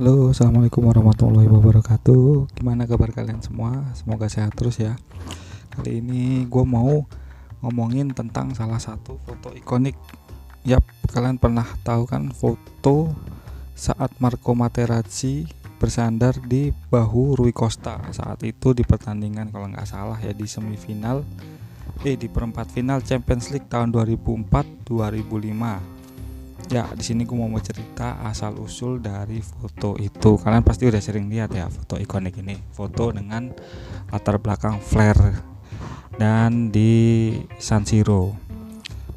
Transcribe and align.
Halo, 0.00 0.32
assalamualaikum 0.32 0.88
warahmatullahi 0.88 1.44
wabarakatuh. 1.44 2.56
Gimana 2.56 2.88
kabar 2.88 3.12
kalian 3.12 3.44
semua? 3.44 3.84
Semoga 3.92 4.32
sehat 4.32 4.56
terus 4.56 4.80
ya. 4.80 4.96
Kali 5.68 6.00
ini 6.00 6.48
gue 6.48 6.64
mau 6.64 7.04
ngomongin 7.60 8.08
tentang 8.16 8.56
salah 8.56 8.80
satu 8.80 9.20
foto 9.20 9.52
ikonik. 9.52 9.92
Yap, 10.64 10.80
kalian 11.12 11.36
pernah 11.36 11.68
tahu 11.84 12.08
kan 12.08 12.32
foto 12.32 13.12
saat 13.76 14.08
Marco 14.24 14.56
Materazzi 14.56 15.44
bersandar 15.76 16.32
di 16.48 16.72
bahu 16.72 17.36
Rui 17.36 17.52
Costa 17.52 18.00
saat 18.16 18.40
itu 18.48 18.72
di 18.72 18.88
pertandingan 18.88 19.52
kalau 19.52 19.68
nggak 19.68 19.84
salah 19.84 20.16
ya 20.16 20.32
di 20.32 20.48
semifinal 20.48 21.28
eh 22.08 22.16
di 22.16 22.32
perempat 22.32 22.72
final 22.72 23.04
Champions 23.04 23.52
League 23.52 23.68
tahun 23.68 23.92
2004-2005 23.92 25.99
Ya, 26.70 26.86
di 26.94 27.02
sini 27.02 27.26
gue 27.26 27.34
mau 27.34 27.50
cerita 27.58 28.22
asal 28.22 28.54
usul 28.62 29.02
dari 29.02 29.42
foto 29.42 29.98
itu. 29.98 30.38
Kalian 30.38 30.62
pasti 30.62 30.86
udah 30.86 31.02
sering 31.02 31.26
lihat 31.26 31.50
ya 31.50 31.66
foto 31.66 31.98
ikonik 31.98 32.38
ini. 32.38 32.54
Foto 32.70 33.10
dengan 33.10 33.50
latar 34.14 34.38
belakang 34.38 34.78
flare 34.78 35.42
dan 36.14 36.70
di 36.70 37.34
San 37.58 37.82
Siro. 37.82 38.38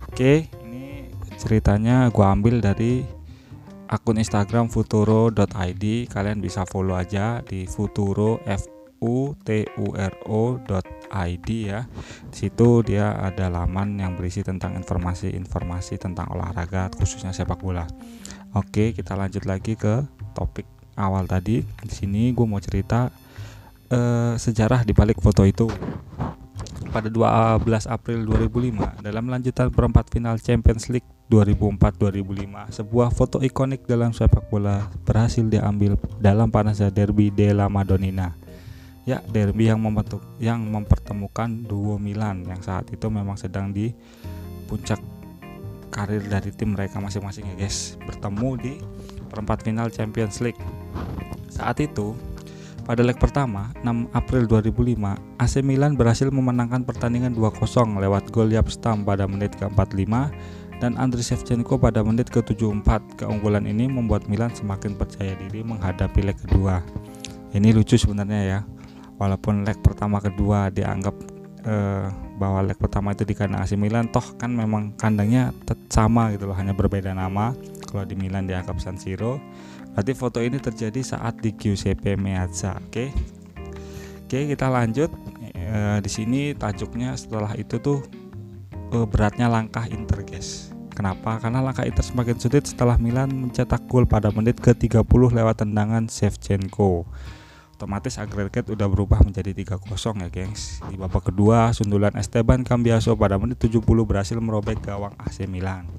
Oke, 0.10 0.50
ini 0.66 1.14
ceritanya 1.38 2.10
gue 2.10 2.26
ambil 2.26 2.58
dari 2.58 3.06
akun 3.86 4.18
Instagram 4.18 4.74
futuro.id. 4.74 5.86
Kalian 6.10 6.42
bisa 6.42 6.66
follow 6.66 6.98
aja 6.98 7.46
di 7.46 7.70
futuro 7.70 8.42
f 8.50 8.66
u 9.04 9.36
t 9.44 9.68
u 9.76 9.92
r 9.92 10.14
o 10.24 10.56
id 11.14 11.48
ya. 11.52 11.84
Di 12.32 12.48
situ 12.48 12.82
dia 12.88 13.12
ada 13.20 13.52
laman 13.52 14.00
yang 14.00 14.16
berisi 14.16 14.42
tentang 14.42 14.80
informasi-informasi 14.80 16.00
tentang 16.00 16.32
olahraga 16.32 16.88
khususnya 16.96 17.36
sepak 17.36 17.60
bola. 17.60 17.84
Oke, 18.56 18.96
kita 18.96 19.20
lanjut 19.20 19.44
lagi 19.44 19.76
ke 19.76 20.08
topik 20.32 20.66
awal 20.96 21.28
tadi. 21.28 21.62
Di 21.62 21.94
sini 21.94 22.32
gue 22.32 22.46
mau 22.48 22.64
cerita 22.64 23.12
eh, 23.92 24.34
sejarah 24.40 24.88
di 24.88 24.96
balik 24.96 25.20
foto 25.20 25.44
itu. 25.44 25.68
Pada 26.94 27.10
12 27.10 27.90
April 27.90 28.22
2005, 28.30 29.02
dalam 29.02 29.26
lanjutan 29.26 29.74
perempat 29.74 30.14
final 30.14 30.38
Champions 30.38 30.94
League 30.94 31.10
2004-2005, 31.26 32.70
sebuah 32.70 33.10
foto 33.10 33.42
ikonik 33.42 33.90
dalam 33.90 34.14
sepak 34.14 34.46
bola 34.54 34.94
berhasil 35.02 35.42
diambil 35.42 35.98
dalam 36.22 36.54
panasnya 36.54 36.94
derby 36.94 37.34
della 37.34 37.66
Madonnina 37.66 38.43
Ya, 39.04 39.20
derby 39.36 39.68
yang 39.68 39.84
membentuk 39.84 40.24
yang 40.40 40.64
mempertemukan 40.64 41.68
duo 41.68 42.00
Milan 42.00 42.48
yang 42.48 42.64
saat 42.64 42.88
itu 42.88 43.12
memang 43.12 43.36
sedang 43.36 43.76
di 43.76 43.92
puncak 44.72 45.04
karir 45.92 46.24
dari 46.24 46.56
tim 46.56 46.72
mereka 46.72 47.04
masing-masing 47.04 47.52
ya 47.54 47.56
guys, 47.68 48.00
bertemu 48.08 48.50
di 48.58 48.74
perempat 49.28 49.68
final 49.68 49.92
Champions 49.92 50.40
League. 50.40 50.58
Saat 51.52 51.84
itu, 51.84 52.18
pada 52.88 53.04
leg 53.04 53.20
pertama, 53.20 53.76
6 53.84 54.10
April 54.16 54.48
2005, 54.48 54.96
AC 55.38 55.60
Milan 55.60 56.00
berhasil 56.00 56.32
memenangkan 56.32 56.88
pertandingan 56.88 57.36
2-0 57.36 58.00
lewat 58.00 58.32
gol 58.32 58.50
Yapstam 58.50 59.04
pada 59.04 59.30
menit 59.30 59.54
ke-45 59.60 60.32
dan 60.82 60.96
Andriy 60.96 61.28
Shevchenko 61.28 61.76
pada 61.76 62.02
menit 62.02 62.32
ke-74. 62.34 63.20
Keunggulan 63.20 63.68
ini 63.68 63.86
membuat 63.86 64.26
Milan 64.32 64.56
semakin 64.56 64.96
percaya 64.96 65.36
diri 65.38 65.62
menghadapi 65.62 66.24
leg 66.24 66.40
kedua. 66.40 66.80
Ini 67.54 67.70
lucu 67.70 68.02
sebenarnya 68.02 68.42
ya 68.42 68.60
walaupun 69.24 69.64
leg 69.64 69.80
pertama 69.80 70.20
kedua 70.20 70.68
dianggap 70.68 71.16
eh, 71.64 72.08
bahwa 72.36 72.60
leg 72.68 72.76
pertama 72.76 73.16
itu 73.16 73.24
di 73.24 73.32
kandang 73.32 73.64
AC 73.64 73.80
Milan 73.80 74.12
toh 74.12 74.36
kan 74.36 74.52
memang 74.52 75.00
kandangnya 75.00 75.56
sama 75.88 76.36
gitu 76.36 76.52
loh 76.52 76.58
hanya 76.60 76.76
berbeda 76.76 77.16
nama. 77.16 77.56
Kalau 77.88 78.04
di 78.04 78.20
Milan 78.20 78.50
dianggap 78.50 78.82
San 78.84 79.00
Siro. 79.00 79.40
Berarti 79.94 80.12
foto 80.18 80.42
ini 80.42 80.58
terjadi 80.58 81.06
saat 81.06 81.38
di 81.40 81.54
Giuseppe 81.54 82.18
Meazza 82.18 82.82
oke? 82.82 82.90
Okay? 82.90 83.10
oke 84.26 84.40
kita 84.50 84.66
lanjut. 84.68 85.14
E, 85.54 86.02
di 86.02 86.10
sini 86.10 86.58
tajuknya 86.58 87.14
setelah 87.14 87.54
itu 87.54 87.78
tuh 87.78 88.02
e, 88.90 88.98
beratnya 89.06 89.46
langkah 89.46 89.86
Inter 89.94 90.26
guys. 90.26 90.74
Kenapa? 90.98 91.38
Karena 91.38 91.62
langkah 91.62 91.86
Inter 91.86 92.02
semakin 92.02 92.42
sulit 92.42 92.66
setelah 92.66 92.98
Milan 92.98 93.30
mencetak 93.30 93.86
gol 93.86 94.10
pada 94.10 94.34
menit 94.34 94.58
ke-30 94.58 95.06
lewat 95.06 95.62
tendangan 95.62 96.10
Shevchenko 96.10 97.06
otomatis 97.84 98.16
agregat 98.16 98.72
udah 98.72 98.88
berubah 98.88 99.20
menjadi 99.28 99.52
3-0 99.52 100.24
ya 100.24 100.30
gengs. 100.32 100.80
Di 100.88 100.96
babak 100.96 101.28
kedua 101.28 101.76
sundulan 101.76 102.16
Esteban 102.16 102.64
Cambiaso 102.64 103.12
pada 103.20 103.36
menit 103.36 103.60
70 103.60 103.84
berhasil 104.08 104.40
merobek 104.40 104.80
gawang 104.80 105.12
AC 105.20 105.44
Milan. 105.52 105.92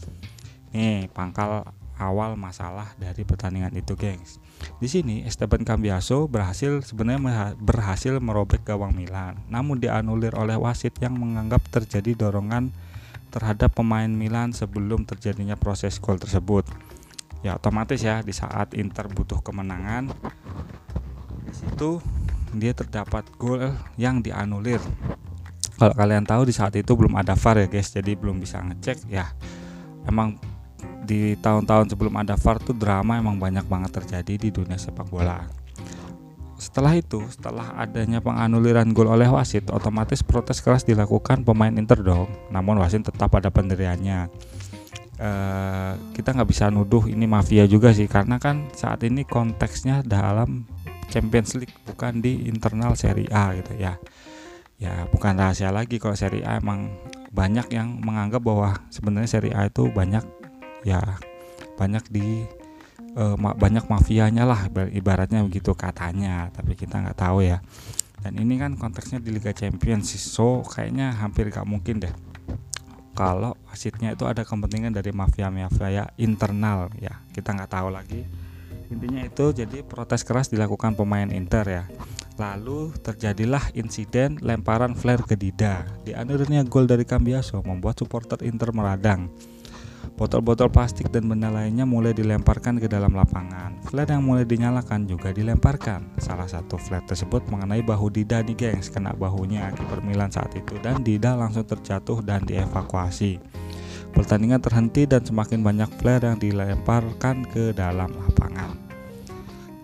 Nih 0.73 1.13
pangkal 1.13 1.69
awal 2.01 2.41
masalah 2.41 2.97
dari 2.97 3.21
pertandingan 3.29 3.77
itu 3.77 3.93
gengs. 4.01 4.41
Di 4.81 4.89
sini 4.89 5.29
Esteban 5.29 5.61
Cambiaso 5.69 6.25
berhasil 6.25 6.81
sebenarnya 6.81 7.53
berhasil 7.61 8.17
merobek 8.17 8.65
gawang 8.65 8.97
Milan. 8.97 9.45
Namun 9.53 9.77
dianulir 9.77 10.33
oleh 10.41 10.57
wasit 10.57 10.97
yang 11.05 11.21
menganggap 11.21 11.61
terjadi 11.69 12.17
dorongan 12.17 12.73
terhadap 13.29 13.77
pemain 13.77 14.09
Milan 14.09 14.57
sebelum 14.57 15.05
terjadinya 15.05 15.61
proses 15.61 16.01
gol 16.01 16.17
tersebut. 16.17 16.65
Ya 17.45 17.61
otomatis 17.61 18.01
ya 18.01 18.25
di 18.25 18.33
saat 18.33 18.73
Inter 18.73 19.05
butuh 19.13 19.45
kemenangan 19.45 20.09
situ 21.55 22.03
dia 22.55 22.75
terdapat 22.75 23.27
gol 23.39 23.75
yang 23.99 24.23
dianulir. 24.23 24.83
Kalau 25.75 25.95
kalian 25.95 26.23
tahu 26.23 26.47
di 26.47 26.55
saat 26.55 26.75
itu 26.79 26.95
belum 26.95 27.19
ada 27.19 27.35
VAR 27.35 27.67
ya 27.67 27.67
guys. 27.67 27.91
Jadi 27.91 28.15
belum 28.15 28.39
bisa 28.39 28.63
ngecek 28.63 29.11
ya. 29.11 29.27
Emang 30.07 30.39
di 31.05 31.37
tahun-tahun 31.37 31.93
sebelum 31.93 32.15
ada 32.17 32.39
VAR 32.39 32.63
tuh 32.63 32.77
drama 32.77 33.19
emang 33.19 33.37
banyak 33.37 33.67
banget 33.67 33.91
terjadi 34.03 34.35
di 34.39 34.49
dunia 34.55 34.79
sepak 34.79 35.11
bola. 35.11 35.43
Setelah 36.55 36.97
itu 36.97 37.21
setelah 37.29 37.75
adanya 37.77 38.23
penganuliran 38.23 38.95
gol 38.95 39.11
oleh 39.11 39.29
wasit 39.29 39.69
otomatis 39.69 40.23
protes 40.23 40.63
keras 40.63 40.87
dilakukan 40.87 41.43
pemain 41.43 41.75
Inter 41.75 42.01
dong. 42.01 42.31
Namun 42.55 42.79
wasit 42.81 43.05
tetap 43.05 43.35
ada 43.35 43.51
pendiriannya. 43.51 44.31
E, 45.19 45.31
kita 46.15 46.33
nggak 46.33 46.49
bisa 46.49 46.71
nuduh 46.71 47.05
ini 47.11 47.27
mafia 47.27 47.67
juga 47.67 47.91
sih 47.91 48.07
karena 48.07 48.39
kan 48.39 48.71
saat 48.73 49.03
ini 49.03 49.27
konteksnya 49.27 50.03
dalam 50.07 50.67
Champions 51.09 51.57
League 51.59 51.75
bukan 51.87 52.21
di 52.21 52.49
internal 52.49 52.95
Serie 52.99 53.31
A 53.31 53.55
gitu 53.57 53.75
ya. 53.77 53.97
Ya 54.79 55.07
bukan 55.09 55.39
rahasia 55.39 55.71
lagi 55.71 56.03
kalau 56.03 56.19
Serie 56.19 56.45
A 56.45 56.59
emang 56.59 56.91
banyak 57.35 57.71
yang 57.75 57.99
menganggap 58.03 58.43
bahwa 58.43 58.79
sebenarnya 58.91 59.31
Serie 59.31 59.55
A 59.55 59.67
itu 59.67 59.91
banyak 59.91 60.23
ya 60.87 61.01
banyak 61.75 62.05
di 62.11 62.47
uh, 63.17 63.35
banyak 63.39 63.87
mafianya 63.91 64.45
lah 64.47 64.69
ibaratnya 64.93 65.43
begitu 65.43 65.73
katanya 65.75 66.51
tapi 66.55 66.79
kita 66.79 67.01
nggak 67.01 67.19
tahu 67.19 67.47
ya. 67.47 67.63
Dan 68.25 68.41
ini 68.41 68.57
kan 68.57 68.73
konteksnya 68.81 69.21
di 69.21 69.37
Liga 69.37 69.53
Champions 69.53 70.17
so 70.17 70.65
kayaknya 70.65 71.13
hampir 71.13 71.53
gak 71.53 71.69
mungkin 71.69 72.01
deh 72.01 72.15
kalau 73.15 73.55
wasitnya 73.71 74.17
itu 74.17 74.27
ada 74.27 74.43
kepentingan 74.43 74.91
dari 74.91 75.15
mafia-mafia 75.15 76.11
internal 76.19 76.91
ya. 76.99 77.23
Kita 77.31 77.55
nggak 77.55 77.71
tahu 77.71 77.89
lagi 77.95 78.44
intinya 78.95 79.27
itu 79.27 79.51
jadi 79.51 79.83
protes 79.83 80.23
keras 80.23 80.49
dilakukan 80.49 80.95
pemain 80.95 81.27
Inter 81.35 81.67
ya 81.67 81.85
lalu 82.39 82.95
terjadilah 83.03 83.75
insiden 83.75 84.39
lemparan 84.39 84.95
flare 84.95 85.27
ke 85.27 85.35
Dida 85.35 85.83
dianurnya 86.07 86.63
gol 86.63 86.87
dari 86.87 87.03
Cambiaso 87.03 87.59
membuat 87.67 87.99
supporter 87.99 88.39
Inter 88.47 88.71
meradang 88.71 89.35
Botol-botol 90.15 90.71
plastik 90.71 91.11
dan 91.11 91.27
benda 91.27 91.51
lainnya 91.51 91.83
mulai 91.83 92.15
dilemparkan 92.15 92.79
ke 92.79 92.87
dalam 92.87 93.19
lapangan. 93.19 93.83
Flare 93.83 94.15
yang 94.15 94.23
mulai 94.23 94.47
dinyalakan 94.47 95.11
juga 95.11 95.35
dilemparkan. 95.35 96.15
Salah 96.23 96.47
satu 96.47 96.79
flare 96.79 97.03
tersebut 97.03 97.43
mengenai 97.51 97.83
bahu 97.83 98.15
Dida 98.15 98.47
di 98.47 98.55
gengs, 98.55 98.95
kena 98.95 99.11
bahunya 99.11 99.75
kiper 99.75 100.07
Milan 100.07 100.31
saat 100.31 100.55
itu 100.55 100.79
dan 100.79 101.03
Dida 101.03 101.35
langsung 101.35 101.67
terjatuh 101.67 102.23
dan 102.23 102.47
dievakuasi. 102.47 103.43
Pertandingan 104.15 104.63
terhenti 104.63 105.11
dan 105.11 105.27
semakin 105.27 105.67
banyak 105.67 105.91
flare 105.99 106.31
yang 106.31 106.39
dilemparkan 106.39 107.43
ke 107.51 107.75
dalam 107.75 108.15
lapangan 108.15 108.64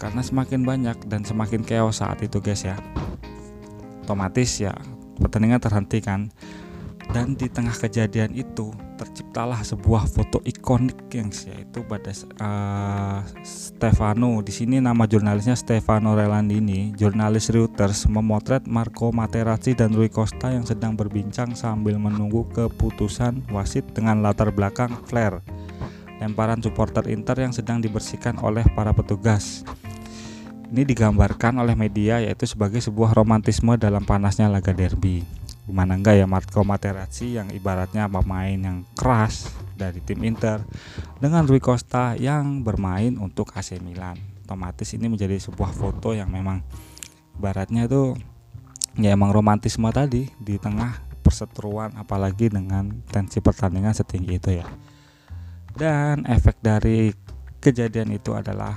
karena 0.00 0.24
semakin 0.24 0.64
banyak 0.64 0.96
dan 1.06 1.20
semakin 1.22 1.60
chaos 1.60 2.00
saat 2.00 2.24
itu 2.24 2.40
guys 2.40 2.64
ya. 2.64 2.80
Otomatis 4.08 4.58
ya 4.58 4.72
pertandingan 5.20 5.60
terhenti 5.60 6.00
kan 6.00 6.32
dan 7.12 7.34
di 7.34 7.50
tengah 7.50 7.74
kejadian 7.74 8.32
itu 8.38 8.70
terciptalah 8.94 9.60
sebuah 9.66 10.06
foto 10.06 10.38
ikonik 10.46 11.10
yang 11.10 11.32
yaitu 11.32 11.82
pada 11.84 12.12
uh, 12.38 13.20
Stefano. 13.42 14.38
Di 14.46 14.52
sini 14.54 14.78
nama 14.78 15.08
jurnalisnya 15.10 15.58
Stefano 15.58 16.14
Relandini 16.14 16.94
jurnalis 16.94 17.50
Reuters 17.50 18.06
memotret 18.06 18.64
Marco 18.70 19.10
Materazzi 19.10 19.74
dan 19.74 19.92
Rui 19.92 20.08
Costa 20.08 20.54
yang 20.54 20.62
sedang 20.62 20.94
berbincang 20.94 21.58
sambil 21.58 21.98
menunggu 21.98 22.46
keputusan 22.54 23.50
wasit 23.50 23.90
dengan 23.90 24.22
latar 24.22 24.54
belakang 24.54 24.94
flare 25.08 25.42
lemparan 26.20 26.60
supporter 26.60 27.08
Inter 27.08 27.40
yang 27.40 27.50
sedang 27.50 27.80
dibersihkan 27.80 28.36
oleh 28.44 28.62
para 28.76 28.92
petugas 28.92 29.64
ini 30.70 30.86
digambarkan 30.86 31.58
oleh 31.58 31.74
media 31.74 32.22
yaitu 32.22 32.46
sebagai 32.46 32.78
sebuah 32.78 33.10
romantisme 33.12 33.74
dalam 33.74 34.06
panasnya 34.06 34.46
laga 34.46 34.70
derby. 34.70 35.26
Gimana 35.66 35.98
enggak 35.98 36.18
ya 36.18 36.26
Marco 36.30 36.62
Materazzi 36.62 37.34
yang 37.34 37.50
ibaratnya 37.50 38.06
pemain 38.06 38.54
yang 38.54 38.86
keras 38.94 39.50
dari 39.74 39.98
tim 40.02 40.22
Inter 40.22 40.62
dengan 41.18 41.46
Rui 41.46 41.58
Costa 41.58 42.14
yang 42.14 42.62
bermain 42.62 43.18
untuk 43.18 43.50
AC 43.54 43.82
Milan. 43.82 44.18
otomatis 44.50 44.90
ini 44.98 45.06
menjadi 45.06 45.38
sebuah 45.38 45.70
foto 45.70 46.10
yang 46.10 46.26
memang 46.26 46.58
baratnya 47.38 47.86
itu 47.86 48.18
ya 48.98 49.14
emang 49.14 49.30
romantisme 49.30 49.86
tadi 49.94 50.26
di 50.42 50.58
tengah 50.58 50.98
perseteruan 51.22 51.94
apalagi 51.94 52.50
dengan 52.50 52.90
tensi 53.06 53.38
pertandingan 53.38 53.94
setinggi 53.94 54.34
itu 54.42 54.50
ya 54.58 54.66
dan 55.78 56.26
efek 56.26 56.58
dari 56.58 57.14
kejadian 57.62 58.10
itu 58.10 58.34
adalah 58.34 58.74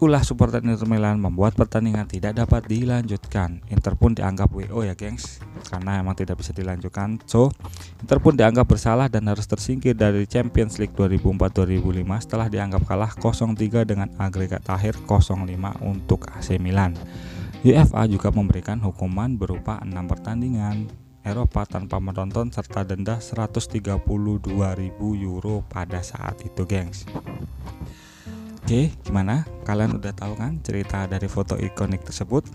Ulah 0.00 0.24
supporter 0.24 0.64
Inter 0.64 0.88
Milan 0.88 1.20
membuat 1.20 1.52
pertandingan 1.52 2.08
tidak 2.08 2.32
dapat 2.40 2.64
dilanjutkan. 2.64 3.60
Inter 3.68 4.00
pun 4.00 4.16
dianggap 4.16 4.48
WO 4.48 4.80
ya 4.80 4.96
gengs, 4.96 5.44
karena 5.68 6.00
emang 6.00 6.16
tidak 6.16 6.40
bisa 6.40 6.56
dilanjutkan. 6.56 7.20
So, 7.28 7.52
Inter 8.00 8.16
pun 8.16 8.32
dianggap 8.32 8.64
bersalah 8.64 9.12
dan 9.12 9.28
harus 9.28 9.44
tersingkir 9.44 9.92
dari 9.92 10.24
Champions 10.24 10.80
League 10.80 10.96
2004-2005 10.96 12.24
setelah 12.24 12.48
dianggap 12.48 12.88
kalah 12.88 13.12
0-3 13.12 13.84
dengan 13.84 14.08
agregat 14.16 14.64
akhir 14.72 15.04
0-5 15.04 15.44
untuk 15.84 16.32
AC 16.32 16.56
Milan. 16.56 16.96
UEFA 17.60 18.08
juga 18.08 18.32
memberikan 18.32 18.80
hukuman 18.80 19.36
berupa 19.36 19.84
6 19.84 19.92
pertandingan 20.08 20.88
Eropa 21.20 21.68
tanpa 21.68 22.00
menonton 22.00 22.48
serta 22.48 22.88
denda 22.88 23.20
132.000 23.20 24.00
euro 24.96 25.60
pada 25.68 26.00
saat 26.00 26.40
itu, 26.40 26.64
gengs. 26.64 27.04
Oke, 28.70 28.94
gimana? 29.02 29.42
Kalian 29.66 29.98
udah 29.98 30.14
tahu 30.14 30.38
kan 30.38 30.62
cerita 30.62 31.02
dari 31.10 31.26
foto 31.26 31.58
ikonik 31.58 32.06
tersebut? 32.06 32.46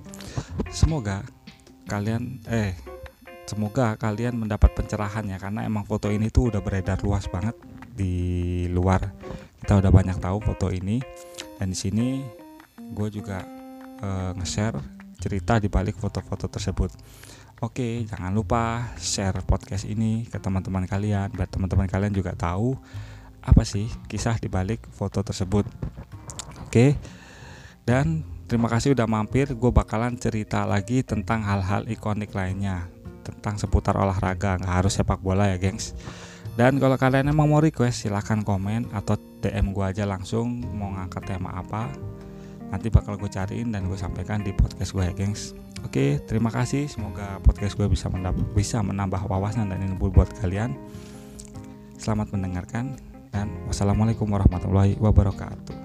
Semoga 0.71 1.27
kalian 1.91 2.39
eh 2.47 2.71
semoga 3.44 4.00
kalian 4.00 4.39
mendapat 4.39 4.71
pencerahan 4.79 5.27
ya 5.27 5.35
karena 5.35 5.67
emang 5.67 5.83
foto 5.83 6.07
ini 6.07 6.31
tuh 6.31 6.56
udah 6.56 6.63
beredar 6.63 7.03
luas 7.03 7.27
banget 7.27 7.59
di 7.91 8.63
luar. 8.71 9.12
Kita 9.59 9.83
udah 9.83 9.91
banyak 9.91 10.15
tahu 10.23 10.39
foto 10.39 10.71
ini 10.71 11.03
dan 11.59 11.75
di 11.75 11.75
sini 11.75 12.23
gue 12.95 13.07
juga 13.11 13.44
eh, 14.00 14.31
nge-share 14.39 14.79
cerita 15.19 15.59
di 15.59 15.68
balik 15.68 16.00
foto-foto 16.00 16.47
tersebut. 16.47 16.95
Oke, 17.59 18.07
jangan 18.07 18.31
lupa 18.31 18.88
share 18.95 19.44
podcast 19.44 19.83
ini 19.83 20.23
ke 20.31 20.39
teman-teman 20.39 20.88
kalian 20.88 21.35
biar 21.35 21.51
teman-teman 21.51 21.91
kalian 21.91 22.15
juga 22.15 22.31
tahu 22.39 22.71
apa 23.45 23.61
sih 23.61 23.85
kisah 24.09 24.41
di 24.41 24.50
balik 24.50 24.81
foto 24.89 25.21
tersebut. 25.21 25.69
Oke. 26.75 27.00
Dan 27.88 28.27
terima 28.51 28.68
kasih 28.68 28.92
udah 28.92 29.07
mampir. 29.07 29.48
Gue 29.56 29.72
bakalan 29.72 30.19
cerita 30.19 30.68
lagi 30.68 31.07
tentang 31.07 31.39
hal-hal 31.48 31.88
ikonik 31.88 32.36
lainnya 32.36 32.92
tentang 33.24 33.56
seputar 33.56 33.95
olahraga, 33.95 34.60
nggak 34.60 34.75
harus 34.83 35.00
sepak 35.00 35.24
bola 35.24 35.48
ya, 35.48 35.56
gengs. 35.56 35.95
Dan 36.60 36.75
kalau 36.83 37.00
kalian 37.00 37.31
emang 37.31 37.48
mau 37.48 37.63
request 37.63 38.04
silahkan 38.04 38.44
komen 38.44 38.92
atau 38.92 39.16
DM 39.39 39.72
gue 39.72 39.88
aja 39.88 40.04
langsung 40.04 40.68
mau 40.75 40.92
ngangkat 40.92 41.24
tema 41.39 41.56
apa. 41.56 41.88
Nanti 42.68 42.92
bakal 42.92 43.16
gue 43.16 43.31
cariin 43.31 43.71
dan 43.71 43.88
gue 43.88 43.95
sampaikan 43.95 44.44
di 44.44 44.51
podcast 44.51 44.92
gue 44.92 45.04
ya, 45.07 45.16
gengs. 45.16 45.56
Oke, 45.88 46.19
terima 46.28 46.51
kasih. 46.51 46.92
Semoga 46.92 47.39
podcast 47.39 47.80
gue 47.80 47.88
bisa 47.88 48.12
bisa 48.51 48.83
menambah 48.83 49.31
wawasan 49.31 49.71
dan 49.71 49.80
ilmu 49.80 50.12
buat 50.12 50.28
kalian. 50.44 50.75
Selamat 51.95 52.36
mendengarkan 52.36 53.00
dan 53.31 53.48
wassalamualaikum 53.63 54.28
warahmatullahi 54.28 55.00
wabarakatuh. 55.00 55.84